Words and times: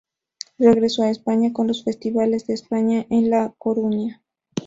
Regresó 0.57 1.03
a 1.03 1.11
España, 1.11 1.53
con 1.53 1.67
los 1.67 1.83
"Festivales 1.83 2.47
de 2.47 2.55
España" 2.55 3.05
en 3.11 3.29
La 3.29 3.53
Coruña. 3.59 4.23